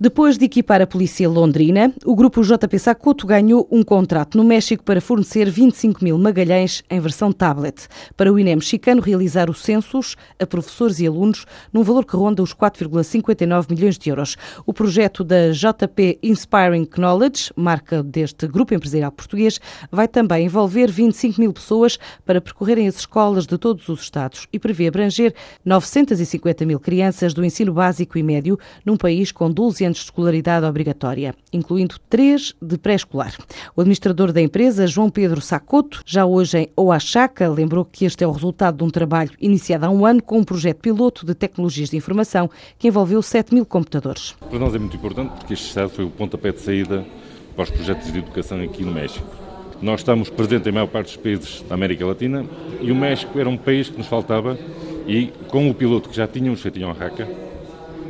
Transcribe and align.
Depois 0.00 0.38
de 0.38 0.44
equipar 0.44 0.80
a 0.80 0.86
polícia 0.86 1.28
londrina, 1.28 1.92
o 2.04 2.14
grupo 2.14 2.40
JP 2.40 2.78
Sacoto 2.78 3.26
ganhou 3.26 3.66
um 3.68 3.82
contrato 3.82 4.38
no 4.38 4.44
México 4.44 4.84
para 4.84 5.00
fornecer 5.00 5.50
25 5.50 6.04
mil 6.04 6.16
magalhães 6.16 6.84
em 6.88 7.00
versão 7.00 7.32
tablet 7.32 7.88
para 8.16 8.32
o 8.32 8.38
INE 8.38 8.54
mexicano 8.54 9.02
realizar 9.02 9.50
os 9.50 9.60
censos 9.60 10.14
a 10.38 10.46
professores 10.46 11.00
e 11.00 11.06
alunos 11.08 11.46
num 11.72 11.82
valor 11.82 12.04
que 12.06 12.14
ronda 12.14 12.44
os 12.44 12.54
4,59 12.54 13.70
milhões 13.70 13.98
de 13.98 14.08
euros. 14.08 14.36
O 14.64 14.72
projeto 14.72 15.24
da 15.24 15.50
JP 15.50 16.20
Inspiring 16.22 16.88
Knowledge, 16.96 17.52
marca 17.56 18.00
deste 18.00 18.46
grupo 18.46 18.74
empresarial 18.74 19.10
português, 19.10 19.60
vai 19.90 20.06
também 20.06 20.46
envolver 20.46 20.88
25 20.88 21.40
mil 21.40 21.52
pessoas 21.52 21.98
para 22.24 22.40
percorrerem 22.40 22.86
as 22.86 22.98
escolas 22.98 23.48
de 23.48 23.58
todos 23.58 23.88
os 23.88 24.02
estados 24.02 24.46
e 24.52 24.60
prevê 24.60 24.86
abranger 24.86 25.34
950 25.64 26.64
mil 26.64 26.78
crianças 26.78 27.34
do 27.34 27.44
ensino 27.44 27.72
básico 27.72 28.16
e 28.16 28.22
médio 28.22 28.56
num 28.86 28.96
país 28.96 29.32
com 29.32 29.50
12 29.50 29.86
anos 29.86 29.87
de 29.96 30.04
escolaridade 30.04 30.66
obrigatória, 30.66 31.34
incluindo 31.52 31.96
três 32.08 32.54
de 32.60 32.76
pré-escolar. 32.76 33.34
O 33.74 33.80
administrador 33.80 34.32
da 34.32 34.40
empresa, 34.40 34.86
João 34.86 35.10
Pedro 35.10 35.40
Sacoto, 35.40 36.02
já 36.04 36.26
hoje 36.26 36.58
em 36.58 36.68
Oaxaca, 36.76 37.48
lembrou 37.48 37.84
que 37.84 38.04
este 38.04 38.24
é 38.24 38.26
o 38.26 38.32
resultado 38.32 38.78
de 38.78 38.84
um 38.84 38.90
trabalho 38.90 39.30
iniciado 39.40 39.86
há 39.86 39.90
um 39.90 40.04
ano 40.04 40.22
com 40.22 40.38
um 40.38 40.44
projeto 40.44 40.78
piloto 40.78 41.24
de 41.24 41.34
tecnologias 41.34 41.90
de 41.90 41.96
informação 41.96 42.50
que 42.78 42.88
envolveu 42.88 43.22
7 43.22 43.54
mil 43.54 43.66
computadores. 43.66 44.34
Para 44.48 44.58
nós 44.58 44.74
é 44.74 44.78
muito 44.78 44.96
importante 44.96 45.30
porque 45.36 45.54
este 45.54 45.66
Estado 45.66 45.90
foi 45.90 46.04
o 46.04 46.10
pontapé 46.10 46.52
de 46.52 46.60
saída 46.60 47.04
para 47.54 47.64
os 47.64 47.70
projetos 47.70 48.12
de 48.12 48.18
educação 48.18 48.60
aqui 48.62 48.84
no 48.84 48.92
México. 48.92 49.26
Nós 49.80 50.00
estamos 50.00 50.28
presentes 50.28 50.66
em 50.66 50.72
maior 50.72 50.88
parte 50.88 51.06
dos 51.06 51.16
países 51.16 51.62
da 51.68 51.74
América 51.74 52.04
Latina 52.04 52.44
e 52.80 52.90
o 52.90 52.96
México 52.96 53.38
era 53.38 53.48
um 53.48 53.56
país 53.56 53.88
que 53.88 53.96
nos 53.96 54.08
faltava 54.08 54.58
e 55.06 55.32
com 55.48 55.70
o 55.70 55.74
piloto 55.74 56.08
que 56.08 56.16
já 56.16 56.26
tínhamos 56.26 56.60
feito 56.60 56.78
em 56.78 56.84
Oaxaca, 56.84 57.28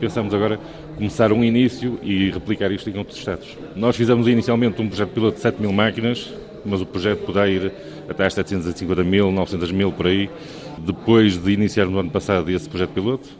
pensamos 0.00 0.32
agora 0.32 0.58
começar 1.00 1.32
um 1.32 1.42
início 1.42 1.98
e 2.02 2.30
replicar 2.30 2.70
isto 2.70 2.90
em 2.90 2.98
outros 2.98 3.16
estados. 3.16 3.56
Nós 3.74 3.96
fizemos 3.96 4.28
inicialmente 4.28 4.82
um 4.82 4.86
projeto 4.86 5.08
piloto 5.08 5.36
de 5.36 5.40
7 5.40 5.58
mil 5.58 5.72
máquinas, 5.72 6.30
mas 6.62 6.82
o 6.82 6.86
projeto 6.86 7.20
poderá 7.20 7.48
ir 7.48 7.72
até 8.06 8.26
às 8.26 8.34
750 8.34 9.02
mil, 9.02 9.32
900 9.32 9.72
mil 9.72 9.90
por 9.90 10.06
aí, 10.06 10.28
depois 10.78 11.38
de 11.38 11.52
iniciar 11.52 11.86
no 11.86 11.98
ano 11.98 12.10
passado 12.10 12.50
esse 12.50 12.68
projeto 12.68 12.90
piloto. 12.90 13.30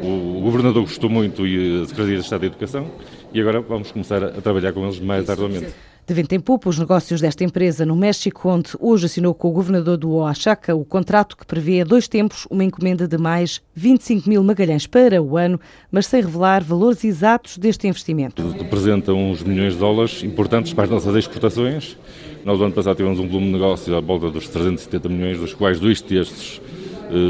O 0.00 0.40
governador 0.40 0.82
gostou 0.82 1.10
muito 1.10 1.44
e 1.44 1.82
a 1.82 1.86
Secretaria 1.86 2.18
de 2.18 2.22
Estado 2.22 2.40
da 2.42 2.46
Educação 2.46 2.88
e 3.34 3.40
agora 3.40 3.60
vamos 3.60 3.90
começar 3.90 4.22
a 4.22 4.40
trabalhar 4.40 4.72
com 4.72 4.84
eles 4.84 5.00
mais 5.00 5.28
arduamente. 5.28 5.74
De 6.08 6.14
vento 6.14 6.32
em 6.32 6.40
popa, 6.40 6.70
os 6.70 6.78
negócios 6.78 7.20
desta 7.20 7.44
empresa 7.44 7.84
no 7.84 7.94
México, 7.94 8.48
onde 8.48 8.70
hoje 8.80 9.04
assinou 9.04 9.34
com 9.34 9.48
o 9.48 9.52
governador 9.52 9.98
do 9.98 10.12
Oaxaca 10.12 10.74
o 10.74 10.82
contrato 10.82 11.36
que 11.36 11.44
prevê 11.44 11.82
a 11.82 11.84
dois 11.84 12.08
tempos 12.08 12.46
uma 12.50 12.64
encomenda 12.64 13.06
de 13.06 13.18
mais 13.18 13.60
25 13.74 14.26
mil 14.26 14.42
magalhães 14.42 14.86
para 14.86 15.22
o 15.22 15.36
ano, 15.36 15.60
mas 15.92 16.06
sem 16.06 16.22
revelar 16.22 16.64
valores 16.64 17.04
exatos 17.04 17.58
deste 17.58 17.86
investimento. 17.86 18.42
Representa 18.52 19.12
uns 19.12 19.42
milhões 19.42 19.74
de 19.74 19.80
dólares 19.80 20.22
importantes 20.22 20.72
para 20.72 20.84
as 20.84 20.90
nossas 20.90 21.14
exportações. 21.14 21.98
Nós, 22.42 22.58
no 22.58 22.64
ano 22.64 22.74
passado, 22.74 22.96
tivemos 22.96 23.18
um 23.18 23.28
volume 23.28 23.48
de 23.48 23.52
negócio 23.52 23.94
à 23.94 24.00
volta 24.00 24.30
dos 24.30 24.48
370 24.48 25.10
milhões, 25.10 25.38
dos 25.38 25.52
quais 25.52 25.78
dois 25.78 26.00
terços 26.00 26.58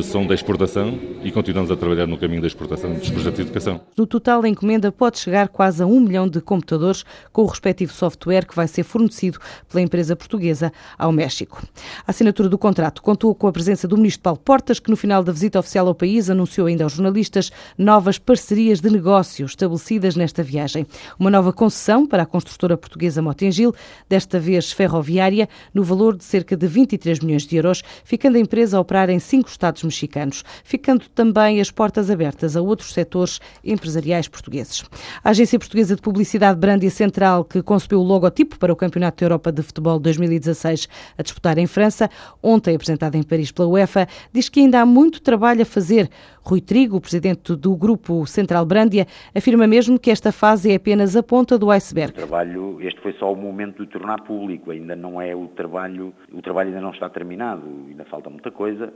são 0.03 0.27
da 0.27 0.35
exportação 0.35 0.99
e 1.23 1.31
continuamos 1.31 1.71
a 1.71 1.77
trabalhar 1.77 2.07
no 2.07 2.19
caminho 2.19 2.41
da 2.41 2.47
exportação 2.47 2.93
dos 2.93 3.09
projetos 3.11 3.37
de 3.37 3.43
educação. 3.43 3.81
No 3.97 4.07
total, 4.07 4.43
a 4.43 4.49
encomenda 4.49 4.91
pode 4.91 5.19
chegar 5.19 5.49
quase 5.49 5.83
a 5.83 5.87
um 5.87 6.01
milhão 6.01 6.29
de 6.29 6.41
computadores 6.41 7.05
com 7.33 7.43
o 7.43 7.47
respectivo 7.47 7.93
software 7.93 8.45
que 8.45 8.57
vai 8.57 8.67
ser 8.67 8.83
fornecido 8.83 9.39
pela 9.69 9.81
empresa 9.81 10.17
portuguesa 10.17 10.73
ao 10.99 11.13
México. 11.13 11.63
A 12.07 12.11
assinatura 12.11 12.49
do 12.49 12.59
contrato 12.59 13.03
contou 13.03 13.35
com 13.35 13.47
a 13.47 13.53
presença 13.53 13.87
do 13.87 13.97
ministro 13.97 14.23
Paulo 14.23 14.41
Portas, 14.41 14.81
que 14.81 14.91
no 14.91 14.97
final 14.97 15.23
da 15.23 15.33
visita 15.33 15.59
oficial 15.59 15.87
ao 15.87 15.95
país 15.95 16.29
anunciou 16.29 16.67
ainda 16.67 16.85
aos 16.85 16.95
jornalistas 16.95 17.53
novas 17.77 18.19
parcerias 18.19 18.81
de 18.81 18.91
negócio 18.91 19.47
estabelecidas 19.47 20.17
nesta 20.17 20.43
viagem. 20.43 20.87
Uma 21.19 21.31
nova 21.31 21.53
concessão 21.53 22.07
para 22.07 22.25
a 22.25 22.27
construtora 22.27 22.77
portuguesa 22.77 23.23
Motengil, 23.23 23.75
desta 24.09 24.41
vez 24.41 24.73
ferroviária, 24.73 25.49
no 25.73 25.85
valor 25.85 26.17
de 26.17 26.25
cerca 26.25 26.57
de 26.57 26.67
23 26.67 27.21
milhões 27.21 27.47
de 27.47 27.57
euros, 27.57 27.83
ficando 28.05 28.37
a 28.37 28.41
empresa 28.41 28.77
a 28.77 28.81
operar 28.81 29.09
em 29.11 29.19
cinco 29.19 29.49
estados 29.49 29.68
Estados 29.69 29.85
mexicanos, 29.85 30.45
ficando 30.65 31.09
também 31.11 31.61
as 31.61 31.71
portas 31.71 32.11
abertas 32.11 32.57
a 32.57 32.63
outros 32.63 32.93
setores 32.93 33.39
empresariais 33.63 34.27
portugueses. 34.27 34.85
A 35.23 35.31
Agência 35.31 35.59
Portuguesa 35.59 35.95
de 35.95 36.01
Publicidade 36.01 36.59
Brandia 36.59 36.91
Central, 36.91 37.45
que 37.45 37.63
concebeu 37.63 38.01
o 38.01 38.03
logotipo 38.03 38.59
para 38.59 38.73
o 38.73 38.77
Campeonato 38.77 39.21
da 39.21 39.27
Europa 39.27 39.53
de 39.53 39.63
Futebol 39.63 39.99
2016 39.99 40.89
a 41.19 41.23
disputar 41.23 41.59
em 41.59 41.67
França, 41.67 42.09
ontem 42.43 42.75
apresentado 42.75 43.15
em 43.17 43.23
Paris 43.23 43.53
pela 43.53 43.69
UEFA, 43.69 44.07
diz 44.33 44.49
que 44.49 44.61
ainda 44.61 44.81
há 44.81 44.87
muito 44.87 45.21
trabalho 45.21 45.63
a 45.63 45.67
fazer. 45.67 46.09
Rui 46.43 46.63
Trigo, 46.63 46.99
presidente 46.99 47.55
do 47.55 47.77
Grupo 47.77 48.27
Central 48.27 48.65
Brândia, 48.65 49.07
afirma 49.35 49.67
mesmo 49.67 49.99
que 49.99 50.11
esta 50.11 50.33
fase 50.33 50.73
é 50.73 50.77
apenas 50.77 51.15
a 51.15 51.23
ponta 51.23 51.59
do 51.59 51.71
iceberg. 51.71 52.15
Trabalho, 52.15 52.79
este 52.81 52.99
foi 53.03 53.13
só 53.15 53.31
o 53.31 53.37
momento 53.37 53.85
de 53.85 53.91
tornar 53.91 54.23
público, 54.23 54.71
ainda 54.71 54.97
não 54.97 55.21
é 55.21 55.37
o 55.37 55.47
trabalho, 55.49 56.15
o 56.33 56.41
trabalho 56.41 56.71
ainda 56.71 56.81
não 56.81 56.91
está 56.91 57.11
terminado, 57.11 57.65
ainda 57.87 58.07
falta 58.07 58.31
muita 58.31 58.51
coisa 58.51 58.91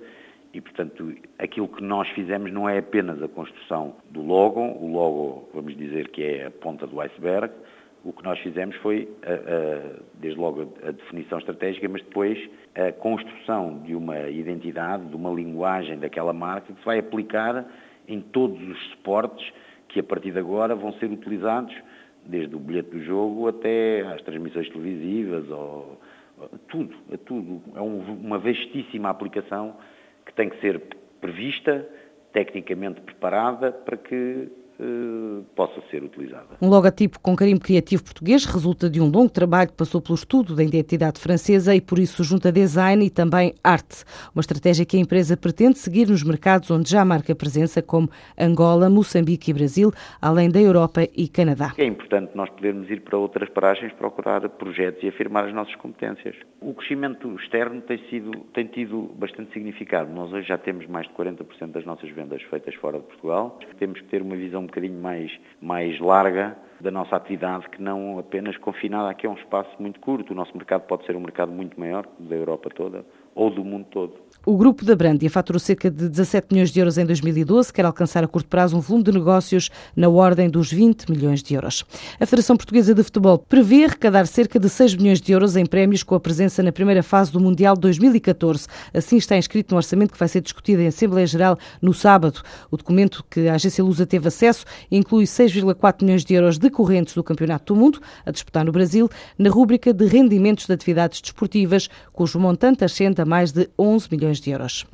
e, 0.53 0.61
portanto, 0.61 1.15
aquilo 1.39 1.69
que 1.69 1.83
nós 1.83 2.09
fizemos 2.11 2.53
não 2.53 2.69
é 2.69 2.79
apenas 2.79 3.23
a 3.23 3.29
construção 3.29 3.97
do 4.11 4.23
logo, 4.23 4.61
o 4.61 4.93
logo, 4.93 5.49
vamos 5.55 5.77
dizer 5.77 6.09
que 6.09 6.23
é 6.23 6.47
a 6.47 6.51
ponta 6.51 6.87
do 6.87 7.01
iceberg, 7.01 7.53
o 8.05 8.13
que 8.13 8.23
nós 8.25 8.39
fizemos 8.41 8.75
foi, 8.77 9.09
desde 10.15 10.39
logo, 10.39 10.75
a 10.83 10.91
definição 10.91 11.39
estratégica, 11.39 11.89
mas 11.89 12.03
depois 12.03 12.39
a 12.75 12.93
construção 12.93 13.79
de 13.85 13.95
uma 13.95 14.29
identidade, 14.29 15.07
de 15.07 15.15
uma 15.15 15.31
linguagem 15.31 15.99
daquela 15.99 16.33
marca 16.33 16.73
que 16.73 16.79
se 16.81 16.85
vai 16.85 16.99
aplicar 16.99 17.65
em 18.09 18.21
todos 18.21 18.61
os 18.69 18.91
suportes 18.91 19.53
que, 19.89 20.01
a 20.01 20.03
partir 20.03 20.33
de 20.33 20.39
agora, 20.39 20.75
vão 20.75 20.93
ser 20.95 21.11
utilizados, 21.11 21.75
desde 22.27 22.55
o 22.55 22.59
bilhete 22.59 22.91
do 22.91 23.05
jogo 23.05 23.49
até 23.49 24.01
às 24.03 24.21
transmissões 24.23 24.69
televisivas, 24.69 25.49
ou, 25.49 26.01
tudo, 26.69 26.95
tudo. 27.25 27.63
É 27.77 27.81
um, 27.81 27.99
uma 28.21 28.39
vastíssima 28.39 29.11
aplicação 29.11 29.77
que 30.27 30.33
tem 30.35 30.49
que 30.49 30.61
ser 30.61 30.81
prevista, 31.21 31.87
tecnicamente 32.33 33.01
preparada 33.01 33.73
para 33.73 33.97
que 33.97 34.49
eh, 34.81 35.12
possa 35.63 35.81
ser 35.93 36.03
utilizada. 36.03 36.57
Um 36.61 36.69
logotipo 36.69 37.21
com 37.21 37.37
carimbo 37.37 37.61
criativo 37.61 38.03
português 38.03 38.45
resulta 38.45 38.91
de 38.91 39.01
um 39.01 39.09
longo 39.09 39.31
trabalho 39.31 39.71
que 39.71 39.77
passou 39.77 40.01
pelo 40.01 40.17
estudo 40.17 40.57
da 40.57 40.65
identidade 40.65 41.21
francesa 41.21 41.73
e 41.73 41.81
por 41.81 42.01
isso 42.01 42.25
junta 42.25 42.51
design 42.51 43.05
e 43.05 43.09
também 43.11 43.55
arte. 43.63 44.03
Uma 44.35 44.41
estratégia 44.41 44.85
que 44.85 44.97
a 44.97 45.01
empresa 45.01 45.37
pretende 45.37 45.79
seguir 45.79 46.09
nos 46.09 46.25
mercados 46.25 46.69
onde 46.69 46.91
já 46.91 47.05
marca 47.05 47.33
presença, 47.33 47.81
como 47.81 48.11
Angola, 48.37 48.91
Moçambique 48.91 49.53
e 49.53 49.55
Brasil, 49.55 49.93
além 50.21 50.51
da 50.51 50.61
Europa 50.61 51.03
e 51.17 51.29
Canadá. 51.29 51.75
É 51.79 51.85
importante 51.85 52.33
nós 52.35 52.51
podermos 52.51 52.91
ir 52.91 53.01
para 53.03 53.17
outras 53.17 53.49
paragens, 53.51 53.93
procurar 53.93 54.49
projetos 54.49 55.05
e 55.05 55.09
afirmar 55.09 55.45
as 55.45 55.55
nossas 55.55 55.77
competências. 55.77 56.35
O 56.61 56.75
crescimento 56.75 57.33
externo 57.37 57.81
tem, 57.83 57.99
sido, 58.11 58.33
tem 58.53 58.67
tido 58.67 59.13
bastante 59.17 59.53
significado. 59.53 60.13
Nós 60.13 60.33
hoje 60.33 60.49
já 60.49 60.59
temos 60.59 60.87
mais 60.89 61.07
de 61.07 61.15
40% 61.15 61.71
das 61.71 61.85
nossas 61.85 62.11
vendas 62.11 62.43
feitas 62.51 62.75
fora 62.75 62.99
de 62.99 63.05
Portugal. 63.05 63.61
Temos 63.79 64.01
que 64.01 64.07
ter 64.09 64.23
uma 64.23 64.35
visão 64.35 64.67
bocadinho 64.73 65.01
mais, 65.01 65.31
mais 65.61 65.99
larga 66.01 66.57
da 66.83 66.91
nossa 66.91 67.15
atividade, 67.15 67.69
que 67.71 67.81
não 67.81 68.19
apenas 68.19 68.57
confinada 68.59 69.09
aqui 69.09 69.27
a 69.27 69.31
um 69.31 69.35
espaço 69.35 69.71
muito 69.79 70.01
curto. 70.01 70.33
O 70.33 70.37
nosso 70.37 70.55
mercado 70.57 70.83
pode 70.83 71.07
ser 71.07 71.17
um 71.17 71.21
mercado 71.21 71.53
muito 71.53 71.79
maior, 71.79 72.07
da 72.19 72.35
Europa 72.35 72.69
toda 72.75 73.05
ou 73.35 73.51
do 73.51 73.65
mundo 73.65 73.87
todo. 73.91 74.15
O 74.45 74.57
grupo 74.57 74.85
da 74.85 74.97
Brandia 74.97 75.31
faturou 75.31 75.61
cerca 75.61 75.91
de 75.91 76.09
17 76.09 76.49
milhões 76.51 76.71
de 76.71 76.81
euros 76.81 76.99
em 76.99 77.07
2012, 77.07 77.73
quer 77.73 77.85
alcançar 77.85 78.25
a 78.25 78.29
curto 78.29 78.49
prazo 78.49 78.77
um 78.77 78.81
volume 78.81 79.05
de 79.05 79.13
negócios 79.13 79.71
na 79.97 80.09
ordem 80.09 80.51
dos 80.51 80.73
20 80.73 81.11
milhões 81.11 81.43
de 81.43 81.55
euros. 81.55 81.85
A 82.21 82.27
Federação 82.27 82.57
Portuguesa 82.57 82.95
de 82.95 83.03
Futebol 83.03 83.39
prevê 83.39 83.85
arrecadar 83.85 84.27
cerca 84.27 84.59
de 84.59 84.69
6 84.69 84.97
milhões 84.97 85.21
de 85.21 85.33
euros 85.33 85.57
em 85.57 85.65
prémios 85.65 86.03
com 86.03 86.15
a 86.15 86.21
presença 86.21 86.63
na 86.63 86.73
primeira 86.73 87.03
fase 87.03 87.31
do 87.31 87.41
Mundial 87.41 87.77
2014. 87.77 88.67
Assim 88.93 89.17
está 89.17 89.37
inscrito 89.37 89.73
no 89.73 89.77
orçamento 89.77 90.13
que 90.13 90.19
vai 90.19 90.29
ser 90.29 90.41
discutido 90.41 90.83
em 90.83 90.89
Assembleia 90.89 91.27
Geral 91.27 91.57
no 91.81 91.95
sábado. 91.95 92.43
O 92.71 92.77
documento 92.77 93.25
que 93.31 93.49
a 93.49 93.55
agência 93.55 93.85
Lusa 93.85 94.07
teve 94.07 94.27
acesso 94.29 94.65
inclui 94.91 95.25
6,4 95.25 96.03
milhões 96.03 96.25
de 96.25 96.35
euros 96.35 96.59
decorrentes 96.73 97.15
do 97.15 97.23
Campeonato 97.23 97.75
do 97.75 97.79
Mundo, 97.79 98.01
a 98.25 98.31
disputar 98.31 98.65
no 98.65 98.73
Brasil, 98.73 99.09
na 99.39 99.51
rúbrica 99.51 99.93
de 99.93 100.07
rendimentos 100.07 100.67
de 100.67 100.73
atividades 100.73 101.21
desportivas, 101.21 101.89
cujo 102.13 102.41
montante 102.41 102.85
ascende 102.85 103.21
a 103.21 103.27
mais 103.27 103.53
de 103.53 103.69
11 103.79 104.09
milhões 104.11 104.41
de 104.41 104.51
euros. 104.51 104.87